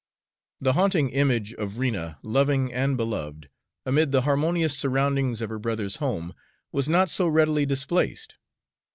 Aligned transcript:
The 0.59 0.73
haunting 0.73 1.09
image 1.09 1.53
of 1.53 1.77
Rena 1.77 2.17
loving 2.23 2.73
and 2.73 2.97
beloved, 2.97 3.49
amid 3.85 4.11
the 4.11 4.23
harmonious 4.23 4.75
surroundings 4.75 5.41
of 5.43 5.49
her 5.51 5.59
brother's 5.59 5.97
home, 5.97 6.33
was 6.71 6.89
not 6.89 7.07
so 7.11 7.27
readily 7.27 7.67
displaced. 7.67 8.37